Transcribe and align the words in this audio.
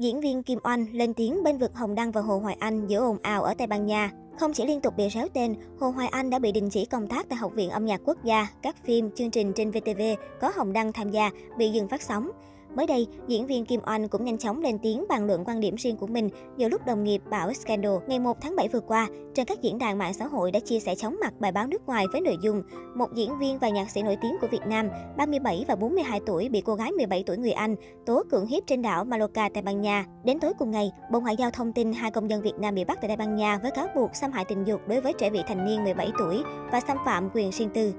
Diễn 0.00 0.20
viên 0.20 0.42
Kim 0.42 0.58
Oanh 0.62 0.86
lên 0.92 1.14
tiếng 1.14 1.42
bên 1.42 1.58
vực 1.58 1.74
Hồng 1.74 1.94
Đăng 1.94 2.12
và 2.12 2.20
Hồ 2.20 2.38
Hoài 2.38 2.56
Anh 2.60 2.86
giữa 2.86 2.98
ồn 2.98 3.18
ào 3.22 3.42
ở 3.42 3.54
Tây 3.54 3.66
Ban 3.66 3.86
Nha. 3.86 4.10
Không 4.38 4.52
chỉ 4.52 4.66
liên 4.66 4.80
tục 4.80 4.96
bị 4.96 5.08
réo 5.08 5.28
tên, 5.34 5.54
Hồ 5.80 5.90
Hoài 5.90 6.08
Anh 6.08 6.30
đã 6.30 6.38
bị 6.38 6.52
đình 6.52 6.70
chỉ 6.70 6.84
công 6.84 7.06
tác 7.06 7.28
tại 7.28 7.36
Học 7.36 7.52
viện 7.54 7.70
Âm 7.70 7.86
nhạc 7.86 8.00
Quốc 8.04 8.24
gia, 8.24 8.46
các 8.62 8.76
phim, 8.84 9.10
chương 9.10 9.30
trình 9.30 9.52
trên 9.52 9.70
VTV 9.70 10.00
có 10.40 10.52
Hồng 10.56 10.72
Đăng 10.72 10.92
tham 10.92 11.10
gia 11.10 11.30
bị 11.58 11.70
dừng 11.70 11.88
phát 11.88 12.02
sóng. 12.02 12.30
Mới 12.76 12.86
đây, 12.86 13.06
diễn 13.26 13.46
viên 13.46 13.64
Kim 13.64 13.80
Oanh 13.86 14.08
cũng 14.08 14.24
nhanh 14.24 14.38
chóng 14.38 14.60
lên 14.60 14.78
tiếng 14.78 15.04
bàn 15.08 15.26
luận 15.26 15.44
quan 15.46 15.60
điểm 15.60 15.74
riêng 15.74 15.96
của 15.96 16.06
mình 16.06 16.28
giữa 16.56 16.68
lúc 16.68 16.86
đồng 16.86 17.04
nghiệp 17.04 17.22
bảo 17.30 17.52
scandal. 17.52 17.92
Ngày 18.06 18.18
1 18.18 18.40
tháng 18.40 18.56
7 18.56 18.68
vừa 18.68 18.80
qua, 18.80 19.08
trên 19.34 19.46
các 19.46 19.62
diễn 19.62 19.78
đàn 19.78 19.98
mạng 19.98 20.14
xã 20.14 20.26
hội 20.26 20.50
đã 20.50 20.60
chia 20.60 20.80
sẻ 20.80 20.94
chóng 20.94 21.16
mặt 21.20 21.34
bài 21.40 21.52
báo 21.52 21.66
nước 21.66 21.86
ngoài 21.86 22.04
với 22.12 22.20
nội 22.20 22.36
dung 22.42 22.62
một 22.94 23.14
diễn 23.14 23.38
viên 23.38 23.58
và 23.58 23.68
nhạc 23.68 23.90
sĩ 23.90 24.02
nổi 24.02 24.16
tiếng 24.22 24.36
của 24.40 24.46
Việt 24.46 24.66
Nam, 24.66 24.88
37 25.16 25.64
và 25.68 25.74
42 25.74 26.20
tuổi 26.26 26.48
bị 26.48 26.60
cô 26.60 26.74
gái 26.74 26.92
17 26.92 27.22
tuổi 27.26 27.36
người 27.36 27.52
Anh 27.52 27.76
tố 28.06 28.22
cưỡng 28.30 28.46
hiếp 28.46 28.62
trên 28.66 28.82
đảo 28.82 29.04
Mallorca, 29.04 29.48
Tây 29.48 29.62
Ban 29.62 29.80
Nha. 29.80 30.04
Đến 30.24 30.40
tối 30.40 30.52
cùng 30.58 30.70
ngày, 30.70 30.90
Bộ 31.12 31.20
Ngoại 31.20 31.36
giao 31.36 31.50
thông 31.50 31.72
tin 31.72 31.92
hai 31.92 32.10
công 32.10 32.30
dân 32.30 32.42
Việt 32.42 32.54
Nam 32.58 32.74
bị 32.74 32.84
bắt 32.84 32.98
tại 33.00 33.08
Tây 33.08 33.16
Ban 33.16 33.36
Nha 33.36 33.58
với 33.62 33.70
cáo 33.70 33.86
buộc 33.96 34.16
xâm 34.16 34.32
hại 34.32 34.44
tình 34.44 34.64
dục 34.64 34.80
đối 34.88 35.00
với 35.00 35.12
trẻ 35.12 35.30
vị 35.30 35.40
thành 35.46 35.64
niên 35.64 35.84
17 35.84 36.12
tuổi 36.18 36.42
và 36.72 36.80
xâm 36.80 36.96
phạm 37.04 37.28
quyền 37.34 37.50
riêng 37.50 37.70
tư. 37.74 37.92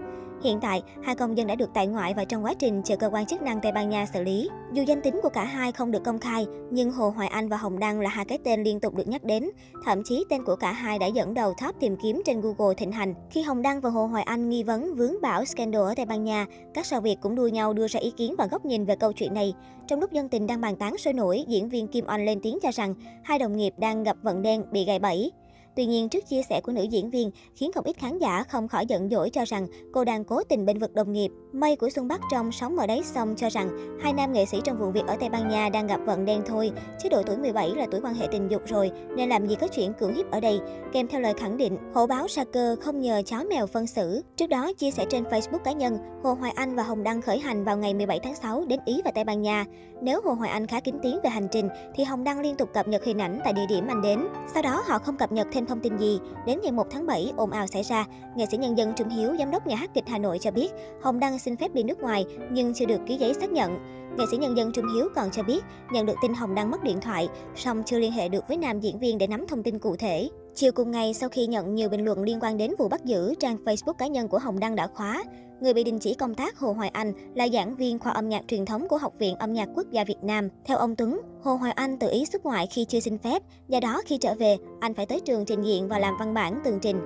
Hiện 0.44 0.59
tại, 0.62 0.81
hai 1.04 1.16
công 1.16 1.38
dân 1.38 1.48
đã 1.48 1.55
được 1.55 1.70
tại 1.73 1.88
ngoại 1.88 2.13
và 2.13 2.26
trong 2.26 2.45
quá 2.45 2.54
trình 2.54 2.81
chờ 2.86 2.95
cơ 2.95 3.09
quan 3.09 3.26
chức 3.26 3.41
năng 3.41 3.62
Tây 3.62 3.72
Ban 3.72 3.90
Nha 3.90 4.05
xử 4.13 4.23
lý. 4.23 4.50
Dù 4.73 4.84
danh 4.84 5.02
tính 5.02 5.20
của 5.23 5.30
cả 5.30 5.45
hai 5.45 5.72
không 5.72 5.91
được 5.91 6.04
công 6.04 6.20
khai, 6.20 6.45
nhưng 6.72 6.91
Hồ 6.91 7.09
Hoài 7.09 7.27
Anh 7.27 7.50
và 7.50 7.58
Hồng 7.58 7.80
Đăng 7.80 8.00
là 8.00 8.09
hai 8.09 8.26
cái 8.26 8.38
tên 8.44 8.64
liên 8.64 8.80
tục 8.80 8.95
được 8.95 9.08
nhắc 9.08 9.23
đến. 9.23 9.50
Thậm 9.86 10.02
chí 10.05 10.26
tên 10.30 10.44
của 10.44 10.55
cả 10.55 10.72
hai 10.72 11.00
đã 11.00 11.08
dẫn 11.08 11.34
đầu 11.34 11.54
top 11.66 11.76
tìm 11.80 11.95
kiếm 12.04 12.22
trên 12.26 12.41
Google 12.41 12.76
thịnh 12.77 12.91
hành. 12.91 13.14
Khi 13.30 13.41
Hồng 13.41 13.62
Đăng 13.62 13.81
và 13.81 13.90
Hồ 13.90 14.05
Hoài 14.05 14.23
Anh 14.23 14.50
nghi 14.50 14.64
vấn 14.64 14.95
vướng 14.95 15.22
bão 15.22 15.45
scandal 15.45 15.81
ở 15.81 15.94
Tây 15.95 16.05
Ban 16.05 16.23
Nha, 16.23 16.45
các 16.73 16.86
sao 16.86 17.02
Việt 17.02 17.17
cũng 17.22 17.36
đua 17.36 17.48
nhau 17.48 17.73
đưa 17.73 17.88
ra 17.88 18.00
ý 18.00 18.12
kiến 18.12 18.36
và 18.38 18.48
góc 18.52 18.66
nhìn 18.66 18.86
về 18.86 18.95
câu 18.95 19.14
chuyện 19.14 19.34
này. 19.34 19.53
Trong 19.88 20.00
lúc 20.00 20.12
dân 20.12 20.30
tình 20.30 20.48
đang 20.48 20.62
bàn 20.62 20.76
tán 20.76 20.98
sôi 20.98 21.14
nổi, 21.14 21.44
diễn 21.48 21.70
viên 21.70 21.88
Kim 21.88 22.05
Oanh 22.08 22.26
lên 22.26 22.39
tiếng 22.44 22.58
cho 22.62 22.72
rằng 22.72 22.95
hai 23.23 23.39
đồng 23.39 23.55
nghiệp 23.55 23.73
đang 23.78 24.03
gặp 24.03 24.17
vận 24.22 24.42
đen 24.42 24.64
bị 24.72 24.86
gài 24.86 25.00
bẫy. 25.00 25.31
Tuy 25.75 25.85
nhiên, 25.85 26.09
trước 26.09 26.30
chia 26.30 26.41
sẻ 26.50 26.61
của 26.61 26.72
nữ 26.72 26.83
diễn 26.83 27.09
viên 27.09 27.31
khiến 27.55 27.72
không 27.72 27.86
ít 27.86 27.97
khán 27.97 28.19
giả 28.19 28.44
không 28.44 28.67
khỏi 28.67 28.86
giận 28.86 29.09
dỗi 29.09 29.30
cho 29.30 29.45
rằng 29.45 29.67
cô 29.94 30.03
đang 30.03 30.23
cố 30.23 30.44
tình 30.44 30.66
bên 30.66 30.80
vực 30.80 30.94
đồng 30.94 31.13
nghiệp. 31.13 31.31
Mây 31.53 31.75
của 31.75 31.89
Xuân 31.89 32.08
Bắc 32.08 32.22
trong 32.31 32.52
Sống 32.52 32.78
ở 32.78 32.88
đáy 32.88 33.02
sông 33.03 33.36
cho 33.38 33.50
rằng 33.50 33.97
hai 34.02 34.13
nam 34.13 34.33
nghệ 34.33 34.45
sĩ 34.45 34.61
trong 34.63 34.78
vụ 34.80 34.91
việc 34.91 35.05
ở 35.08 35.16
Tây 35.19 35.30
Ban 35.30 35.50
Nha 35.50 35.69
đang 35.69 35.88
gặp 35.88 36.00
vận 36.05 36.25
đen 36.25 36.41
thôi, 36.45 36.72
chứ 37.03 37.09
độ 37.09 37.23
tuổi 37.23 37.38
17 37.38 37.69
là 37.69 37.88
tuổi 37.91 38.02
quan 38.03 38.13
hệ 38.13 38.28
tình 38.31 38.52
dục 38.52 38.61
rồi, 38.66 38.91
nên 39.16 39.30
làm 39.30 39.47
gì 39.47 39.55
có 39.55 39.67
chuyện 39.67 39.94
cưỡng 39.94 40.16
hiếp 40.16 40.31
ở 40.31 40.39
đây. 40.39 40.59
Kèm 40.94 41.08
theo 41.08 41.22
lời 41.22 41.33
khẳng 41.38 41.58
định, 41.58 41.78
hổ 41.94 42.08
báo 42.08 42.28
sa 42.28 42.44
cơ 42.44 42.75
không 42.81 43.02
nhờ 43.02 43.22
chó 43.25 43.44
mèo 43.44 43.67
phân 43.67 43.88
xử. 43.88 44.23
Trước 44.38 44.47
đó, 44.47 44.73
chia 44.73 44.91
sẻ 44.91 45.06
trên 45.09 45.23
Facebook 45.23 45.59
cá 45.63 45.72
nhân, 45.72 45.97
Hồ 46.23 46.33
Hoài 46.33 46.52
Anh 46.56 46.75
và 46.75 46.83
Hồng 46.83 47.03
Đăng 47.03 47.22
khởi 47.22 47.39
hành 47.39 47.63
vào 47.63 47.78
ngày 47.78 47.94
17 47.94 48.19
tháng 48.19 48.35
6 48.35 48.66
đến 48.66 48.80
Ý 48.85 49.02
và 49.06 49.11
Tây 49.11 49.23
Ban 49.23 49.41
Nha. 49.41 49.66
Nếu 50.02 50.22
Hồ 50.23 50.33
Hoài 50.33 50.52
Anh 50.52 50.67
khá 50.67 50.80
kín 50.80 50.95
tiếng 51.03 51.19
về 51.23 51.30
hành 51.30 51.47
trình, 51.52 51.69
thì 51.95 52.03
Hồng 52.03 52.23
Đăng 52.23 52.39
liên 52.39 52.56
tục 52.56 52.69
cập 52.73 52.88
nhật 52.88 53.06
hình 53.06 53.22
ảnh 53.22 53.39
tại 53.44 53.53
địa 53.53 53.66
điểm 53.69 53.88
anh 53.88 54.02
đến. 54.02 54.28
Sau 54.53 54.63
đó, 54.63 54.83
họ 54.85 55.00
không 55.00 55.17
cập 55.17 55.31
nhật 55.31 55.47
thêm 55.62 55.67
thông 55.67 55.80
tin 55.80 55.98
gì. 55.98 56.20
Đến 56.45 56.59
ngày 56.64 56.72
1 56.72 56.88
tháng 56.92 57.06
7, 57.06 57.34
ồn 57.38 57.52
ào 57.52 57.67
xảy 57.67 57.84
ra. 57.84 58.06
Nghệ 58.36 58.45
sĩ 58.52 58.58
nhân 58.58 58.78
dân 58.78 58.94
Trung 58.95 59.09
Hiếu, 59.09 59.36
giám 59.40 59.52
đốc 59.52 59.68
nhà 59.68 59.76
hát 59.76 59.92
kịch 59.94 60.03
Hà 60.08 60.18
Nội 60.18 60.40
cho 60.40 60.52
biết, 60.52 60.72
Hồng 61.02 61.20
Đăng 61.20 61.40
xin 61.40 61.58
phép 61.58 61.73
đi 61.73 61.84
nước 61.84 62.00
ngoài 62.00 62.26
nhưng 62.52 62.73
chưa 62.73 62.86
được 62.86 63.02
ký 63.08 63.16
giấy 63.16 63.34
xác 63.34 63.52
nhận. 63.52 63.78
Nghệ 64.18 64.26
sĩ 64.31 64.38
nhân 64.38 64.58
dân 64.58 64.72
Trung 64.72 64.86
Hiếu 64.95 65.08
còn 65.16 65.31
cho 65.31 65.44
biết, 65.44 65.64
nhận 65.92 66.06
được 66.06 66.16
tin 66.22 66.34
Hồng 66.34 66.56
Đăng 66.56 66.72
mất 66.72 66.84
điện 66.84 67.02
thoại, 67.02 67.30
song 67.56 67.84
chưa 67.86 68.00
liên 68.00 68.12
hệ 68.12 68.30
được 68.30 68.48
với 68.48 68.58
nam 68.58 68.80
diễn 68.80 69.00
viên 69.00 69.18
để 69.18 69.28
nắm 69.28 69.48
thông 69.48 69.64
tin 69.64 69.80
cụ 69.80 69.95
thể. 69.95 70.30
Chiều 70.55 70.71
cùng 70.71 70.91
ngày, 70.91 71.13
sau 71.13 71.30
khi 71.30 71.47
nhận 71.47 71.75
nhiều 71.75 71.89
bình 71.89 72.05
luận 72.05 72.23
liên 72.23 72.39
quan 72.41 72.57
đến 72.57 72.71
vụ 72.77 72.88
bắt 72.88 73.05
giữ, 73.05 73.33
trang 73.39 73.57
Facebook 73.66 73.94
cá 73.94 74.07
nhân 74.07 74.27
của 74.27 74.39
Hồng 74.39 74.59
Đăng 74.59 74.75
đã 74.75 74.88
khóa. 74.88 75.23
Người 75.61 75.73
bị 75.73 75.83
đình 75.83 75.99
chỉ 75.99 76.13
công 76.13 76.35
tác 76.35 76.57
Hồ 76.57 76.73
Hoài 76.73 76.89
Anh 76.89 77.13
là 77.35 77.47
giảng 77.53 77.75
viên 77.75 77.99
khoa 77.99 78.11
âm 78.11 78.30
nhạc 78.30 78.41
truyền 78.47 78.66
thống 78.66 78.88
của 78.88 78.97
Học 78.97 79.13
viện 79.19 79.35
Âm 79.35 79.53
nhạc 79.53 79.69
Quốc 79.75 79.91
gia 79.91 80.03
Việt 80.03 80.23
Nam. 80.23 80.49
Theo 80.66 80.77
ông 80.77 80.95
Tuấn, 80.95 81.22
Hồ 81.44 81.55
Hoài 81.55 81.72
Anh 81.72 81.99
tự 81.99 82.09
ý 82.11 82.25
xuất 82.25 82.45
ngoại 82.45 82.67
khi 82.67 82.85
chưa 82.85 82.99
xin 82.99 83.17
phép, 83.17 83.44
do 83.67 83.79
đó 83.79 84.02
khi 84.05 84.17
trở 84.17 84.33
về, 84.33 84.57
anh 84.79 84.94
phải 84.94 85.05
tới 85.05 85.19
trường 85.19 85.45
trình 85.45 85.61
diện 85.61 85.88
và 85.88 85.99
làm 85.99 86.13
văn 86.19 86.33
bản 86.33 86.61
tường 86.63 86.79
trình. 86.81 87.02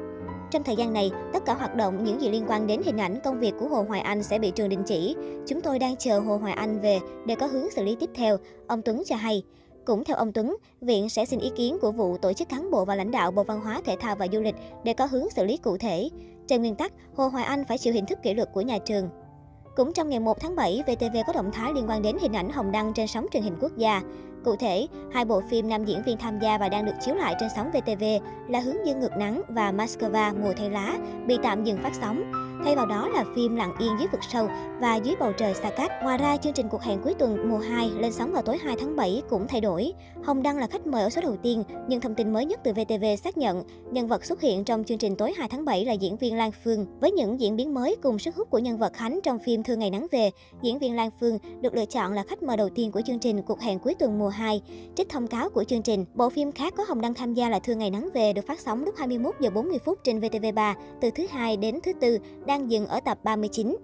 Trong 0.51 0.63
thời 0.63 0.75
gian 0.75 0.93
này, 0.93 1.11
tất 1.33 1.45
cả 1.45 1.53
hoạt 1.53 1.75
động 1.75 2.03
những 2.03 2.21
gì 2.21 2.29
liên 2.29 2.45
quan 2.47 2.67
đến 2.67 2.81
hình 2.85 2.97
ảnh 2.97 3.19
công 3.23 3.39
việc 3.39 3.53
của 3.59 3.67
Hồ 3.67 3.85
Hoài 3.87 4.01
Anh 4.01 4.23
sẽ 4.23 4.39
bị 4.39 4.51
trường 4.51 4.69
đình 4.69 4.83
chỉ. 4.85 5.15
Chúng 5.47 5.61
tôi 5.61 5.79
đang 5.79 5.95
chờ 5.95 6.19
Hồ 6.19 6.37
Hoài 6.37 6.53
Anh 6.53 6.79
về 6.79 6.99
để 7.25 7.35
có 7.35 7.47
hướng 7.47 7.71
xử 7.71 7.83
lý 7.83 7.95
tiếp 7.99 8.09
theo, 8.15 8.37
ông 8.67 8.81
Tuấn 8.81 9.03
cho 9.05 9.15
hay. 9.15 9.43
Cũng 9.85 10.03
theo 10.03 10.17
ông 10.17 10.31
Tuấn, 10.33 10.57
viện 10.81 11.09
sẽ 11.09 11.25
xin 11.25 11.39
ý 11.39 11.51
kiến 11.55 11.77
của 11.81 11.91
vụ 11.91 12.17
tổ 12.17 12.33
chức 12.33 12.49
cán 12.49 12.71
bộ 12.71 12.85
và 12.85 12.95
lãnh 12.95 13.11
đạo 13.11 13.31
Bộ 13.31 13.43
Văn 13.43 13.61
hóa, 13.61 13.81
Thể 13.85 13.95
thao 13.99 14.15
và 14.15 14.27
Du 14.33 14.41
lịch 14.41 14.55
để 14.83 14.93
có 14.93 15.05
hướng 15.05 15.29
xử 15.29 15.45
lý 15.45 15.57
cụ 15.57 15.77
thể. 15.77 16.09
Trên 16.47 16.61
nguyên 16.61 16.75
tắc, 16.75 16.93
Hồ 17.15 17.27
Hoài 17.27 17.45
Anh 17.45 17.65
phải 17.65 17.77
chịu 17.77 17.93
hình 17.93 18.05
thức 18.05 18.19
kỷ 18.23 18.33
luật 18.33 18.49
của 18.53 18.61
nhà 18.61 18.77
trường. 18.77 19.09
Cũng 19.75 19.93
trong 19.93 20.09
ngày 20.09 20.19
1 20.19 20.39
tháng 20.39 20.55
7, 20.55 20.83
VTV 20.87 21.17
có 21.27 21.33
động 21.33 21.51
thái 21.51 21.73
liên 21.73 21.89
quan 21.89 22.01
đến 22.01 22.17
hình 22.21 22.33
ảnh 22.33 22.49
Hồng 22.49 22.71
Đăng 22.71 22.93
trên 22.93 23.07
sóng 23.07 23.25
truyền 23.31 23.43
hình 23.43 23.55
quốc 23.61 23.77
gia. 23.77 24.01
Cụ 24.45 24.55
thể, 24.55 24.87
hai 25.11 25.25
bộ 25.25 25.41
phim 25.49 25.69
nam 25.69 25.85
diễn 25.85 26.03
viên 26.03 26.17
tham 26.17 26.39
gia 26.39 26.57
và 26.57 26.69
đang 26.69 26.85
được 26.85 26.93
chiếu 27.05 27.15
lại 27.15 27.35
trên 27.39 27.49
sóng 27.55 27.71
VTV 27.71 28.03
là 28.49 28.59
Hướng 28.59 28.85
dương 28.85 28.99
ngược 28.99 29.17
nắng 29.17 29.41
và 29.47 29.71
Moscow 29.71 30.41
mùa 30.41 30.53
thay 30.57 30.69
lá 30.69 30.97
bị 31.27 31.37
tạm 31.43 31.63
dừng 31.63 31.77
phát 31.83 31.91
sóng. 32.01 32.31
Thay 32.65 32.75
vào 32.75 32.85
đó 32.85 33.09
là 33.09 33.23
phim 33.35 33.55
Lặng 33.55 33.75
yên 33.79 33.91
dưới 33.99 34.07
vực 34.11 34.21
sâu 34.31 34.47
và 34.79 34.95
Dưới 34.95 35.15
bầu 35.19 35.31
trời 35.37 35.53
xa 35.53 35.69
cách. 35.77 35.91
Ngoài 36.03 36.17
ra, 36.17 36.37
chương 36.37 36.53
trình 36.53 36.69
cuộc 36.69 36.81
hẹn 36.81 36.99
cuối 37.03 37.13
tuần 37.13 37.49
mùa 37.49 37.57
2 37.57 37.89
lên 37.89 38.11
sóng 38.11 38.33
vào 38.33 38.41
tối 38.41 38.57
2 38.57 38.75
tháng 38.79 38.95
7 38.95 39.21
cũng 39.29 39.47
thay 39.47 39.61
đổi. 39.61 39.93
Hồng 40.23 40.43
Đăng 40.43 40.57
là 40.57 40.67
khách 40.67 40.87
mời 40.87 41.03
ở 41.03 41.09
số 41.09 41.21
đầu 41.21 41.37
tiên, 41.41 41.63
nhưng 41.87 42.01
thông 42.01 42.15
tin 42.15 42.33
mới 42.33 42.45
nhất 42.45 42.59
từ 42.63 42.73
VTV 42.73 43.05
xác 43.23 43.37
nhận 43.37 43.63
nhân 43.91 44.07
vật 44.07 44.25
xuất 44.25 44.41
hiện 44.41 44.63
trong 44.63 44.83
chương 44.83 44.97
trình 44.97 45.15
tối 45.15 45.33
2 45.37 45.47
tháng 45.47 45.65
7 45.65 45.85
là 45.85 45.93
diễn 45.93 46.17
viên 46.17 46.35
Lan 46.35 46.51
Phương. 46.63 46.85
Với 46.99 47.11
những 47.11 47.39
diễn 47.39 47.55
biến 47.55 47.73
mới 47.73 47.95
cùng 48.03 48.19
sức 48.19 48.35
hút 48.35 48.49
của 48.49 48.59
nhân 48.59 48.77
vật 48.77 48.93
Khánh 48.93 49.19
trong 49.23 49.39
phim 49.39 49.63
Thương 49.63 49.79
ngày 49.79 49.89
nắng 49.89 50.07
về, 50.11 50.31
diễn 50.61 50.79
viên 50.79 50.95
Lan 50.95 51.09
Phương 51.19 51.37
được 51.61 51.75
lựa 51.75 51.85
chọn 51.85 52.13
là 52.13 52.23
khách 52.29 52.43
mời 52.43 52.57
đầu 52.57 52.69
tiên 52.75 52.91
của 52.91 53.01
chương 53.01 53.19
trình 53.19 53.41
cuộc 53.41 53.61
hẹn 53.61 53.79
cuối 53.79 53.93
tuần 53.93 54.19
mùa 54.19 54.29
2. 54.35 54.61
Trích 54.95 55.09
thông 55.09 55.27
cáo 55.27 55.49
của 55.49 55.63
chương 55.63 55.81
trình, 55.81 56.05
bộ 56.13 56.29
phim 56.29 56.51
khác 56.51 56.73
có 56.77 56.83
Hồng 56.87 57.01
Đăng 57.01 57.13
tham 57.13 57.33
gia 57.33 57.49
là 57.49 57.59
Thương 57.59 57.79
ngày 57.79 57.89
nắng 57.89 58.09
về 58.13 58.33
được 58.33 58.47
phát 58.47 58.59
sóng 58.59 58.83
lúc 58.83 58.95
21 58.97 59.35
giờ 59.39 59.49
40 59.49 59.79
phút 59.85 59.99
trên 60.03 60.19
VTV3 60.19 60.75
từ 61.01 61.11
thứ 61.11 61.27
hai 61.31 61.57
đến 61.57 61.79
thứ 61.83 61.93
tư 61.93 62.17
đang 62.45 62.71
dừng 62.71 62.87
ở 62.87 62.99
tập 62.99 63.17
39. 63.23 63.75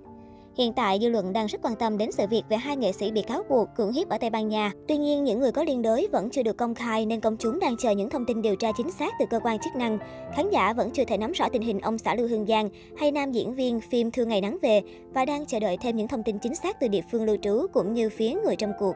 Hiện 0.57 0.73
tại, 0.73 0.99
dư 1.01 1.09
luận 1.09 1.33
đang 1.33 1.45
rất 1.45 1.61
quan 1.61 1.75
tâm 1.75 1.97
đến 1.97 2.11
sự 2.11 2.27
việc 2.27 2.43
về 2.49 2.57
hai 2.57 2.77
nghệ 2.77 2.91
sĩ 2.91 3.11
bị 3.11 3.21
cáo 3.21 3.43
buộc 3.49 3.67
cưỡng 3.75 3.91
hiếp 3.91 4.09
ở 4.09 4.17
Tây 4.17 4.29
Ban 4.29 4.47
Nha. 4.47 4.71
Tuy 4.87 4.97
nhiên, 4.97 5.23
những 5.23 5.39
người 5.39 5.51
có 5.51 5.63
liên 5.63 5.81
đới 5.81 6.07
vẫn 6.11 6.29
chưa 6.29 6.43
được 6.43 6.57
công 6.57 6.75
khai 6.75 7.05
nên 7.05 7.21
công 7.21 7.37
chúng 7.37 7.59
đang 7.59 7.77
chờ 7.77 7.91
những 7.91 8.09
thông 8.09 8.25
tin 8.25 8.41
điều 8.41 8.55
tra 8.55 8.71
chính 8.77 8.91
xác 8.91 9.13
từ 9.19 9.25
cơ 9.29 9.39
quan 9.43 9.59
chức 9.59 9.75
năng. 9.75 9.97
Khán 10.35 10.49
giả 10.49 10.73
vẫn 10.73 10.91
chưa 10.91 11.05
thể 11.05 11.17
nắm 11.17 11.31
rõ 11.31 11.49
tình 11.49 11.61
hình 11.61 11.79
ông 11.79 11.97
xã 11.97 12.15
Lưu 12.15 12.27
Hương 12.27 12.45
Giang 12.45 12.69
hay 12.97 13.11
nam 13.11 13.31
diễn 13.31 13.53
viên 13.53 13.81
phim 13.81 14.11
Thương 14.11 14.29
Ngày 14.29 14.41
Nắng 14.41 14.57
Về 14.61 14.81
và 15.13 15.25
đang 15.25 15.45
chờ 15.45 15.59
đợi 15.59 15.77
thêm 15.81 15.95
những 15.95 16.07
thông 16.07 16.23
tin 16.23 16.39
chính 16.39 16.55
xác 16.55 16.79
từ 16.79 16.87
địa 16.87 17.01
phương 17.11 17.23
lưu 17.23 17.37
trú 17.41 17.67
cũng 17.73 17.93
như 17.93 18.09
phía 18.09 18.33
người 18.45 18.55
trong 18.55 18.71
cuộc. 18.79 18.93